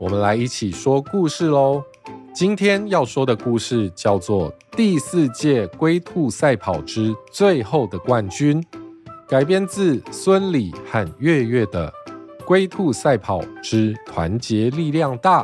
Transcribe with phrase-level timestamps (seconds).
[0.00, 1.84] 我们来一起说故事喽！
[2.34, 8.62] 今天要说的故事叫做《第四届龟兔赛跑之最后的冠军》，
[9.28, 11.92] 改编自孙礼和月月的
[12.46, 15.42] 《龟兔赛跑之团结力量大》。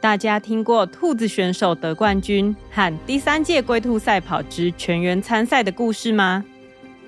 [0.00, 6.44] 大家听过兔子选手得冠军和第三届龟兔赛跑之全员参赛的故事吗？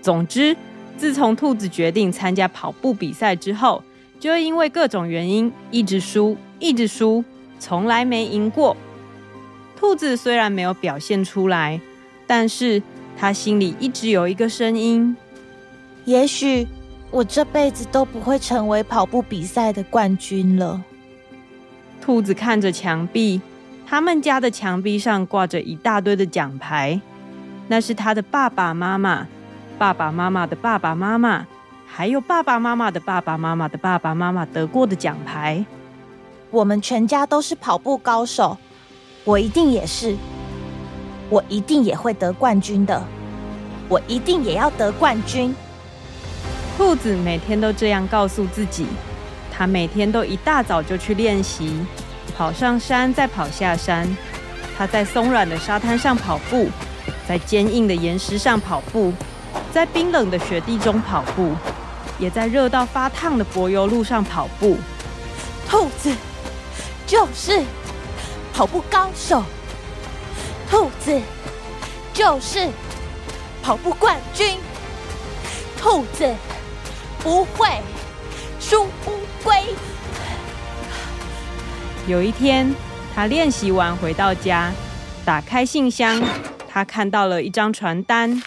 [0.03, 0.57] 总之，
[0.97, 3.81] 自从兔子决定参加跑步比赛之后，
[4.19, 7.25] 就因为各种原因，一直输，一直输，
[7.59, 8.77] 从来没赢过。
[9.77, 11.81] 兔子虽然没有表现出来，
[12.27, 12.83] 但是
[13.17, 15.17] 他心里一直有一个声音：
[16.07, 16.67] 也许
[17.11, 20.83] 我这辈子都不会成为跑步比赛的冠军了。
[22.01, 23.41] 兔子看着墙壁，
[23.87, 27.01] 他们家的墙壁上挂着一大堆的奖牌，
[27.69, 29.27] 那是他的爸爸妈妈、
[29.79, 31.47] 爸爸妈妈的爸爸妈妈。
[31.89, 35.65] 还有爸爸妈妈的爸爸妈妈的爸爸妈妈得过的奖牌，
[36.51, 38.59] 我们全家都是跑步高手，
[39.25, 40.15] 我一定也是，
[41.31, 43.03] 我一定也会得冠军的，
[43.89, 45.55] 我一定也要得冠军。
[46.77, 48.87] 兔子每天都这样告诉自己，
[49.51, 51.73] 他每天都一大早就去练习，
[52.37, 54.07] 跑上山再跑下山，
[54.77, 56.69] 他在松软的沙滩上跑步，
[57.27, 59.15] 在坚硬的岩石上跑步，
[59.73, 61.53] 在冰冷的雪地中跑步。
[62.19, 64.77] 也在热到发烫的柏油路上跑步，
[65.69, 66.15] 兔子
[67.07, 67.63] 就是
[68.55, 69.45] 跑步高手，
[70.71, 71.21] 兔子
[72.15, 72.69] 就是
[73.63, 74.59] 跑步冠军，
[75.79, 76.35] 兔子
[77.23, 77.69] 不会
[78.59, 79.55] 输乌龟。
[82.07, 82.75] 有一天，
[83.15, 84.73] 他练习完回到家，
[85.25, 86.23] 打开信箱，
[86.69, 88.43] 他看到了一张传单。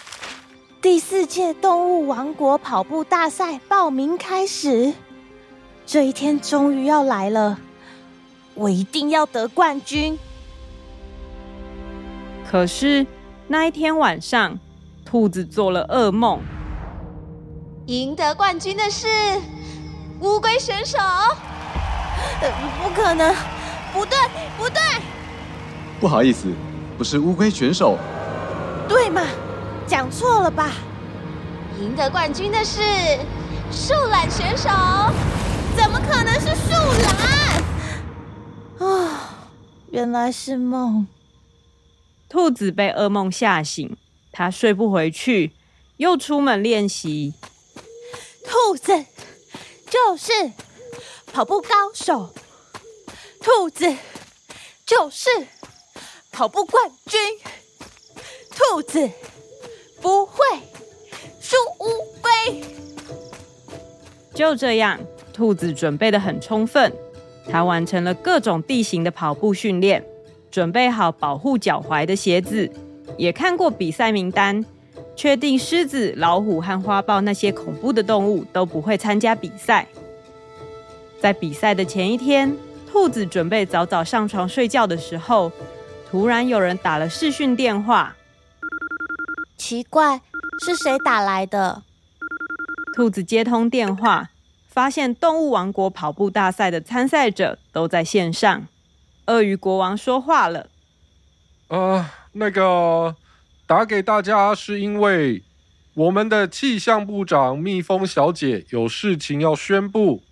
[0.82, 4.94] 第四届动物王国跑步大赛报名开始，
[5.86, 7.60] 这一天终于要来了，
[8.54, 10.18] 我一定要得冠军。
[12.50, 13.06] 可是
[13.46, 14.58] 那一天晚上，
[15.04, 16.40] 兔子做了噩梦，
[17.88, 19.08] 赢得冠军的是
[20.22, 20.98] 乌龟选手。
[20.98, 22.50] 呃，
[22.82, 23.36] 不可能，
[23.92, 24.18] 不对，
[24.58, 24.82] 不对，
[26.00, 26.48] 不好意思，
[26.98, 27.98] 不是乌龟选手，
[28.88, 29.22] 对吗？
[29.90, 30.72] 讲错了吧？
[31.80, 32.80] 赢得冠军的是
[33.72, 34.70] 树懒选手，
[35.76, 36.72] 怎么可能是树
[38.80, 38.88] 懒？
[38.88, 39.50] 啊，
[39.90, 41.08] 原来是梦。
[42.30, 43.98] 兔子被噩梦吓醒，
[44.32, 45.54] 它睡不回去，
[45.98, 47.34] 又出门练习。
[48.46, 49.06] 兔子
[49.90, 50.52] 就是
[51.34, 52.32] 跑步高手，
[53.42, 53.98] 兔子
[54.86, 55.30] 就是
[56.32, 57.20] 跑步冠军，
[58.52, 59.10] 兔子。
[60.02, 60.36] 不会
[61.40, 61.88] 输乌
[62.22, 62.64] 龟。
[64.34, 65.00] 就这样，
[65.34, 66.92] 兔子准备的很充分。
[67.52, 70.04] 它完成了各种地形的跑步训练，
[70.52, 72.70] 准备好保护脚踝的鞋子，
[73.18, 74.64] 也看过比赛名单，
[75.16, 79.88] 确定狮子、老虎和花豹那些恐怖的动物都不会参加比赛。
[81.20, 82.56] 在比赛的前一天，
[82.90, 85.52] 兔子准备早早上床睡觉的时候，
[86.10, 88.16] 突然有人打了视讯电话。
[89.60, 90.22] 奇怪，
[90.66, 91.84] 是谁打来的？
[92.96, 94.30] 兔子接通电话，
[94.66, 98.68] 发现动物王国跑步大赛的参赛者都在线上。
[99.28, 100.70] 鳄鱼国王说话了
[101.68, 103.18] ：“呃，那个
[103.68, 105.44] 打给大家是因为
[105.94, 110.24] 我们的气象部长蜜蜂小姐有事情要宣布。”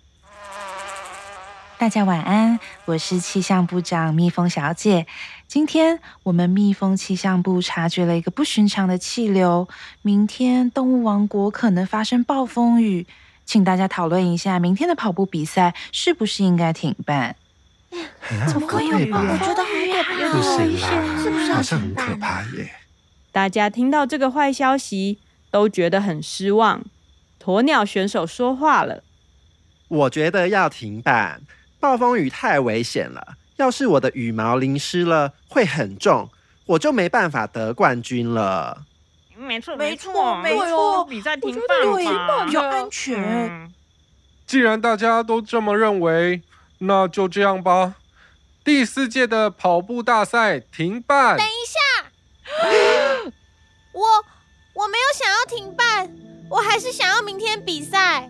[1.78, 5.06] 大家晚安，我是气象部长蜜蜂小姐。
[5.46, 9.68] 今天我们蜜蜂气象部察觉了一个不寻常的气流，
[10.02, 13.06] 明天动物王国可能发生暴风雨，
[13.46, 17.36] 请大家讨论一下，明天的跑步比赛是不是应该停办？
[18.48, 18.96] 怎么会有？
[18.96, 20.14] 我觉得很可怕，
[21.14, 22.72] 啦，是不是好像很可怕耶？
[23.30, 25.20] 大家听到这个坏消息，
[25.52, 26.82] 都觉得很失望。
[27.40, 29.04] 鸵鸟选手说话了
[29.86, 31.42] ：“我觉得要停办。”
[31.80, 36.28] 暴风雨太危险了，要是我的羽毛淋湿了，会很重，
[36.66, 38.84] 我就没办法得冠军了。
[39.36, 43.72] 没错，没错，没错，比赛停办吧，比较安全。
[44.46, 46.42] 既然大家都这么认为，
[46.78, 47.94] 那就这样吧。
[48.64, 51.36] 第四届的跑步大赛停办。
[51.36, 51.78] 等一下，
[53.92, 54.06] 我
[54.74, 56.12] 我没有想要停办，
[56.50, 58.28] 我还是想要明天比赛。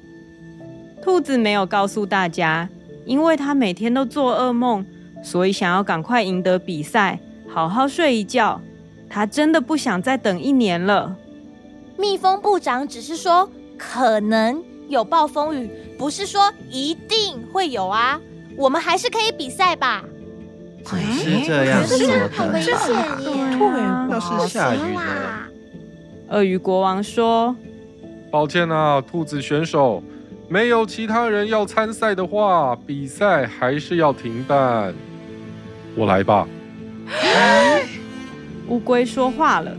[1.03, 2.69] 兔子没有告诉大家，
[3.09, 4.85] 因为他每天都做噩梦，
[5.23, 7.19] 所以想要赶快赢得比赛，
[7.49, 8.61] 好好睡一觉。
[9.09, 11.17] 他真的不想再等一年了。
[11.97, 18.21] 蜜蜂部长只是说可能有暴风雨，不是说一定会有啊。
[18.57, 20.05] 我们还是可以比赛吧？
[20.85, 22.77] 只是这样说的，很危险耶！
[24.21, 25.49] 是下雨了。
[26.29, 27.57] 鳄鱼国王说
[28.31, 30.03] ：“抱歉啊，兔子选手，
[30.49, 34.95] 没有其他人要参赛的话，比赛还是要停办。
[35.95, 36.49] 我来吧。
[38.69, 39.77] ”乌龟说话了：“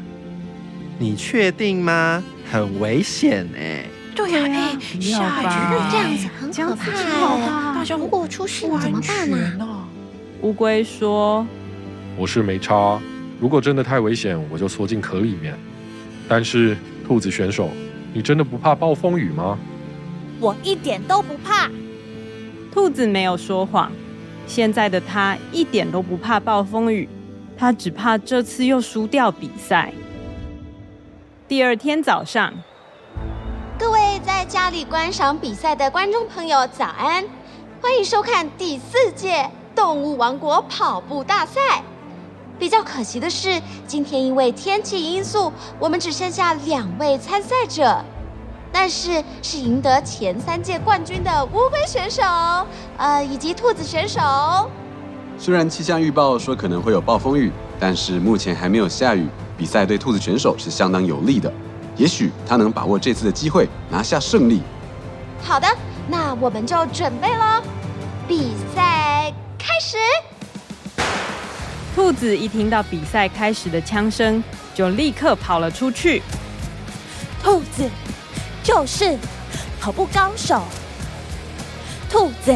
[1.00, 2.24] 你确定吗？
[2.52, 3.86] 很危险哎！
[4.16, 5.46] 对呀，哎，下雨
[5.92, 6.92] 这样子很可怕
[7.36, 7.76] 哎！
[7.76, 9.88] 大家如果出事怎么办呢？”
[10.42, 11.46] 乌龟说
[12.16, 13.00] ：“我是没差，
[13.40, 15.58] 如果真的太危险，我就缩进壳里面。
[16.28, 16.78] 但是，
[17.08, 17.70] 兔子选手，
[18.14, 19.58] 你真的不怕暴风雨吗？”
[20.40, 21.70] 我一点都不怕。
[22.72, 23.92] 兔子没有说谎，
[24.48, 27.10] 现在的他一点都不怕暴风雨。
[27.58, 29.92] 他只怕这次又输掉比赛。
[31.48, 32.54] 第二天早上，
[33.78, 37.26] 各位在家里观赏比赛的观众朋友，早安！
[37.82, 41.84] 欢迎收看第四届动物王国跑步大赛。
[42.58, 48.06] 比较可惜的是，今天因为天气因素，我们只剩下两位参赛者。
[48.72, 52.22] 但是是赢得前三届冠军的乌龟选手，
[52.98, 54.20] 呃，以及兔子选手。
[55.38, 59.28] 虽然气象预报说可能会有暴风雨，但是目前还没有下雨，
[59.58, 61.52] 比赛对兔子选手是相当有利的。
[61.96, 64.62] 也许他能把握这次的机会拿下胜利。
[65.42, 65.68] 好的，
[66.08, 67.62] 那我们就准备喽，
[68.28, 69.98] 比赛开始。
[71.96, 74.42] 兔子一听到比赛开始的枪声，
[74.74, 76.22] 就立刻跑了出去。
[77.42, 77.90] 兔子
[78.70, 79.18] 就是
[79.82, 80.62] 跑步高手，
[82.08, 82.56] 兔子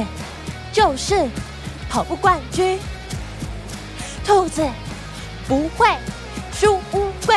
[0.71, 1.27] 就是。
[1.89, 2.79] 跑步冠军，
[4.25, 4.63] 兔子
[5.47, 5.87] 不会
[6.51, 7.35] 输乌龟。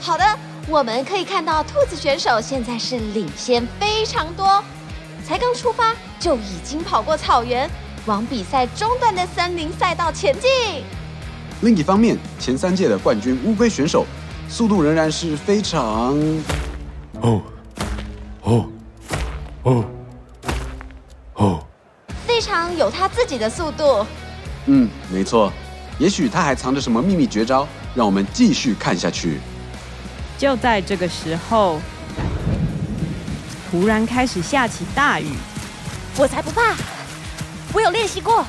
[0.00, 0.24] 好的，
[0.68, 4.62] 我们可以看到兔子选手现在是领先非常多，
[5.26, 7.68] 才刚出发就已经跑过草原，
[8.06, 10.50] 往比赛中段的森林赛道前进。
[11.60, 14.06] 另一方面，前三届的冠军乌龟选手
[14.48, 16.18] 速度仍然是非常……
[17.24, 17.42] 哦，
[18.42, 18.68] 哦，
[19.62, 19.84] 哦。
[22.76, 24.04] 有他自己的速度。
[24.66, 25.52] 嗯，没错。
[25.98, 29.38] 也许他还藏着什么秘密绝招，让我们继续看下去。
[30.36, 31.80] 就在这个时候，
[33.70, 35.28] 突然开始下起大雨。
[36.18, 36.74] 我才不怕！
[37.72, 38.44] 我有练习过。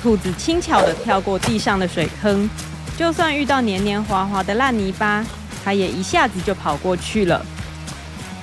[0.00, 2.50] 兔子轻巧的跳过地上的水坑，
[2.98, 5.24] 就算遇到黏黏滑滑的烂泥巴，
[5.64, 7.46] 它也一下子就跑过去了。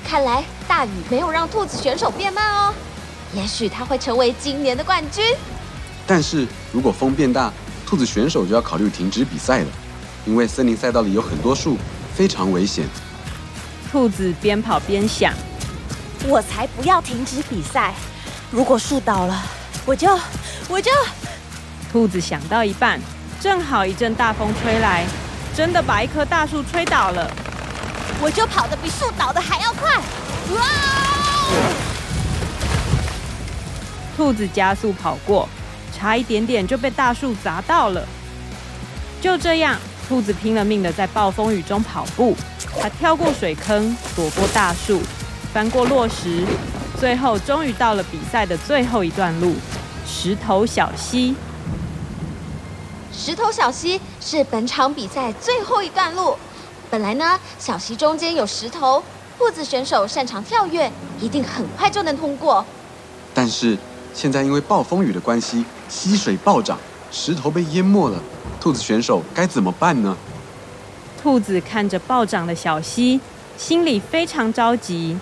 [0.09, 2.73] 看来大雨没有让兔子选手变慢哦。
[3.31, 5.23] 也许他会成为今年的冠军，
[6.07, 7.53] 但是如果风变大，
[7.85, 9.67] 兔子选手就要考虑停止比赛了，
[10.25, 11.77] 因为森林赛道里有很多树，
[12.15, 12.87] 非常危险。
[13.91, 15.31] 兔子边跑边想
[16.27, 17.93] ：“我才不要停止比赛！
[18.49, 19.43] 如果树倒了，
[19.85, 20.19] 我就
[20.67, 20.89] 我就……”
[21.93, 22.99] 兔子想到一半，
[23.39, 25.05] 正好一阵大风吹来，
[25.55, 27.31] 真的把一棵大树吹倒了。
[28.21, 29.97] 我就跑得比树倒的还要快！
[30.55, 30.65] 哇！
[34.17, 35.47] 兔子加速跑过，
[35.97, 38.05] 差一点点就被大树砸到了。
[39.21, 42.35] 就这样，兔子拼了命的在暴风雨中跑步。
[42.81, 45.01] 它跳过水坑，躲过大树，
[45.53, 46.43] 翻过落石，
[46.99, 49.55] 最后终于到了比赛的最后一段路——
[50.05, 51.35] 石头小溪。
[53.13, 56.37] 石头小溪是本场比赛最后一段路。
[56.89, 59.03] 本来呢，小溪中间有石头，
[59.37, 62.65] 兔子选手擅长跳跃，一定很快就能通过。
[63.33, 63.77] 但是。
[64.11, 66.77] 现在因为暴风雨的关系，溪水暴涨，
[67.11, 68.19] 石头被淹没了。
[68.59, 70.17] 兔子选手该怎么办呢？
[71.21, 73.21] 兔子看着暴涨的小溪，
[73.55, 75.15] 心里非常着急。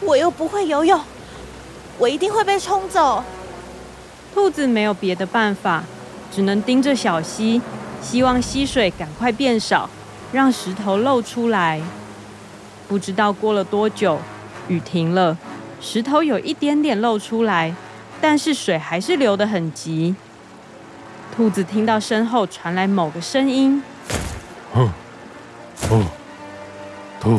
[0.00, 0.98] 我又不会游泳，
[1.98, 3.22] 我一定会被冲走。
[4.32, 5.82] 兔子没有别的办法，
[6.32, 7.60] 只能盯着小溪，
[8.00, 9.90] 希望溪水赶快变少，
[10.32, 11.80] 让石头露出来。
[12.88, 14.18] 不知道过了多久，
[14.68, 15.36] 雨停了，
[15.80, 17.74] 石头有一点点露出来。
[18.20, 20.14] 但是水还是流得很急。
[21.34, 23.82] 兔子听到身后传来某个声音
[24.74, 24.90] ：“嗯，
[25.90, 26.04] 哦，
[27.20, 27.38] 兔，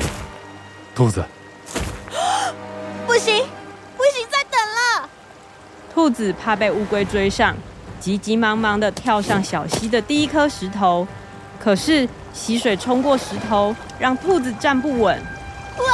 [0.94, 1.26] 兔子，
[3.08, 3.44] 不行，
[3.98, 4.60] 不行，再等
[5.02, 5.10] 了。”
[5.92, 7.56] 兔子怕被乌龟追上，
[8.00, 11.08] 急急忙忙地跳上小溪的第一颗石头。
[11.60, 15.20] 可是溪水冲过石头，让兔子站不稳。
[15.80, 15.86] 哇！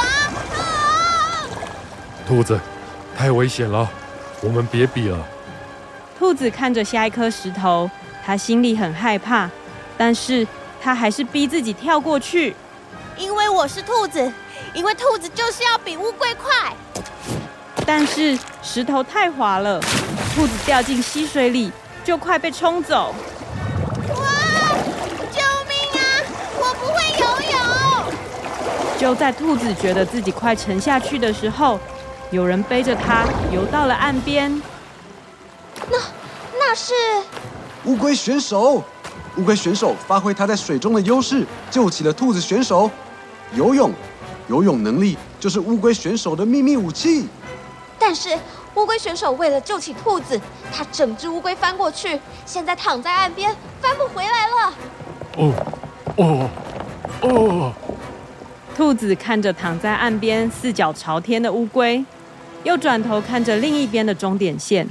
[0.60, 1.48] 啊！
[2.28, 2.60] 兔子，
[3.16, 3.88] 太危险了，
[4.42, 5.18] 我们别比了。
[6.18, 7.90] 兔子看着下一颗石头，
[8.24, 9.48] 它心里很害怕，
[9.96, 10.46] 但是
[10.80, 12.54] 它还是逼自己跳过去。
[13.16, 14.30] 因为我是兔子，
[14.74, 16.74] 因为兔子就是要比乌龟快。
[17.86, 19.80] 但是石头太滑了，
[20.34, 21.72] 兔子掉进溪水里，
[22.04, 23.14] 就快被冲走。
[29.04, 31.78] 就在兔子觉得自己快沉下去的时候，
[32.30, 34.50] 有人背着它游到了岸边。
[35.90, 35.98] 那
[36.58, 36.94] 那是
[37.84, 38.82] 乌龟选手。
[39.36, 42.90] 乌龟选手发挥他在水中的优势，救起了兔子选手。
[43.52, 43.92] 游泳，
[44.48, 47.28] 游泳能力就是乌龟选手的秘密武器。
[47.98, 48.30] 但是
[48.74, 50.40] 乌龟选手为了救起兔子，
[50.72, 54.74] 他整只乌龟翻过去，现在躺在岸边，翻不回来了。
[55.36, 55.52] 哦
[56.16, 56.50] 哦
[57.20, 57.72] 哦！
[58.76, 62.04] 兔子看着躺在岸边四脚朝天的乌龟，
[62.64, 64.86] 又转头看着另一边的终点线。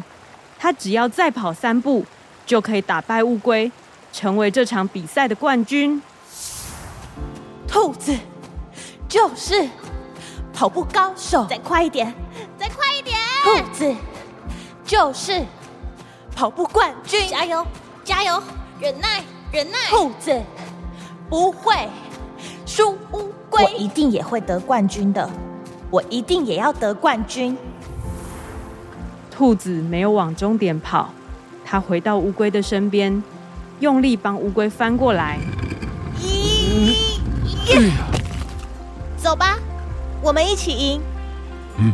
[0.57, 2.05] 它只要再跑三步，
[2.45, 3.69] 就可以打败乌龟，
[4.13, 6.01] 成为这场比赛的冠军。
[7.67, 8.15] 兔子
[9.09, 9.67] 就是
[10.53, 12.13] 跑步高手，再快一点，
[12.57, 13.17] 再快一点！
[13.43, 13.93] 兔子
[14.85, 15.43] 就是
[16.33, 17.67] 跑步冠军，加油，
[18.05, 18.41] 加油！
[18.79, 19.21] 忍耐，
[19.51, 19.77] 忍耐！
[19.89, 20.41] 兔子
[21.29, 21.89] 不会
[22.75, 25.30] 输乌龟，我一定也会得冠军的，
[25.92, 27.56] 我一定也要得冠军。
[29.30, 31.13] 兔子没有往终点跑，
[31.63, 33.24] 它回到乌龟的身边，
[33.80, 35.38] 用力帮乌龟翻过来。
[36.20, 36.96] 一，
[39.18, 39.60] 走吧，
[40.20, 41.00] 我们一起赢。
[41.77, 41.94] 嗯。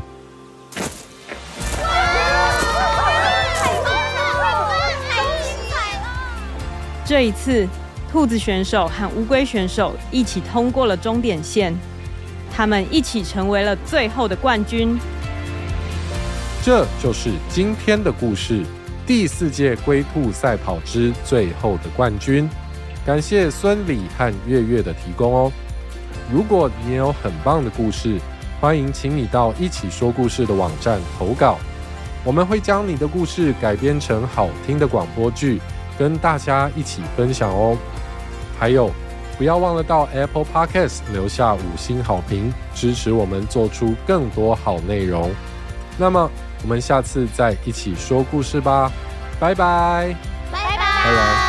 [7.06, 7.68] 这一次，
[8.12, 11.72] 兔子选手和乌龟选手一起通过了终点线，
[12.51, 14.98] 他们一起成为了最后的冠军。
[16.63, 18.63] 这就是今天的故事，
[19.06, 22.50] 第四届龟兔赛跑之最后的冠军。
[23.06, 25.51] 感谢孙礼和月月的提供哦。
[26.34, 28.20] 如果你有很棒的故事，
[28.60, 31.60] 欢迎请你到一起说故事的网站投稿，
[32.24, 35.62] 我们会将你的故事改编成好听的广播剧，
[35.98, 37.78] 跟大家一起分享哦。
[38.60, 38.92] 还有，
[39.38, 45.32] 不要忘了到 Apple Podcast 留下五星好评，支持我们做出更多好内容。
[45.98, 46.30] 那么。
[46.62, 48.92] 我们下次再一起说故事吧，
[49.39, 50.13] 拜拜，
[50.51, 51.49] 拜拜，拜拜。